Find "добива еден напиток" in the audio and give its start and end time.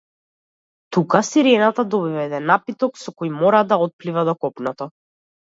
1.91-2.99